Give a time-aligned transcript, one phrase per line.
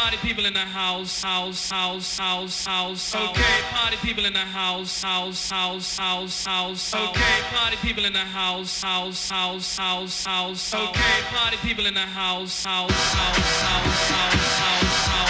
[0.00, 3.14] Party people in the house, house, house, house, house.
[3.14, 3.60] Okay.
[3.70, 6.94] Party people in the house, house, house, house, house.
[6.94, 7.40] Okay.
[7.50, 10.74] Party people in the house, house, house, house, house.
[10.74, 11.20] Okay.
[11.28, 15.29] Party people in the house, house, house, house, house, house.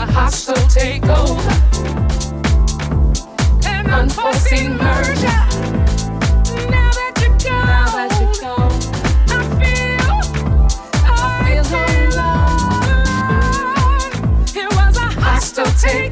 [0.00, 1.52] a hostile takeover,
[3.66, 5.44] an unforeseen merger.
[6.70, 8.72] Now that you're gone,
[9.28, 10.20] I feel,
[11.04, 11.12] I
[11.44, 11.66] feel
[13.44, 14.24] alone.
[14.56, 16.09] It was a hostile.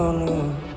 [0.00, 0.69] Gone rotten